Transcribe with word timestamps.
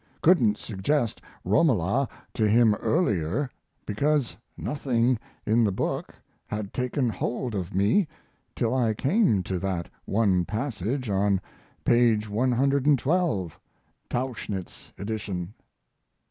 Couldn't 0.23 0.57
suggest 0.57 1.21
Romola 1.45 2.09
to 2.33 2.47
him 2.49 2.73
earlier, 2.73 3.51
because 3.85 4.35
nothing 4.57 5.19
in 5.45 5.63
the 5.63 5.71
book 5.71 6.15
had 6.47 6.73
taken 6.73 7.07
hold 7.07 7.53
of 7.53 7.75
me 7.75 8.07
till 8.55 8.73
I 8.73 8.95
came 8.95 9.43
to 9.43 9.59
that 9.59 9.91
one 10.05 10.43
passage 10.43 11.07
on 11.07 11.39
page 11.85 12.27
112, 12.27 13.59
Tauchnitz 14.09 14.91
edition. 14.97 15.53